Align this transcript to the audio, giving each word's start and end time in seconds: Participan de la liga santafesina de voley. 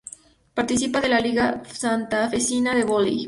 Participan 0.59 1.03
de 1.03 1.09
la 1.11 1.19
liga 1.27 1.45
santafesina 1.83 2.73
de 2.73 2.83
voley. 2.91 3.19